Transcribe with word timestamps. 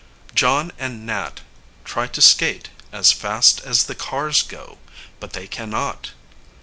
John 0.33 0.71
and 0.79 1.05
Nat 1.05 1.41
try 1.85 2.07
to 2.07 2.23
skate 2.23 2.71
as 2.91 3.11
fast 3.11 3.61
as 3.63 3.83
the 3.83 3.93
cars 3.93 4.41
go, 4.41 4.79
but 5.19 5.33
they 5.33 5.45
can 5.45 5.69
not. 5.69 6.09